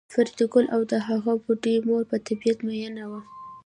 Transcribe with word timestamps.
فریدګل 0.13 0.65
او 0.75 0.81
د 0.91 0.93
هغه 1.07 1.33
بوډۍ 1.43 1.75
مور 1.87 2.03
په 2.11 2.17
طبیعت 2.27 2.59
میئن 2.67 2.95
وو 3.09 3.19